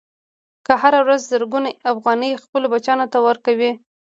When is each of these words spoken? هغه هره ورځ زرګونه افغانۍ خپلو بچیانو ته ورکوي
هغه 0.65 0.73
هره 0.81 0.99
ورځ 1.05 1.21
زرګونه 1.31 1.69
افغانۍ 1.91 2.31
خپلو 2.43 2.65
بچیانو 2.73 3.11
ته 3.13 3.17
ورکوي 3.27 3.71